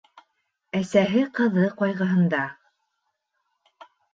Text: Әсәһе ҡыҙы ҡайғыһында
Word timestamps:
Әсәһе 0.79 1.21
ҡыҙы 1.39 1.67
ҡайғыһында 1.83 2.41